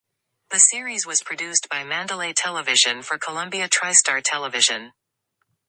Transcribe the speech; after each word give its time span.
The 0.49 0.57
series 0.57 1.05
was 1.05 1.21
produced 1.21 1.69
by 1.69 1.83
Mandalay 1.83 2.33
Television 2.33 3.03
for 3.03 3.19
Columbia 3.19 3.69
TriStar 3.69 4.19
Television. 4.25 4.93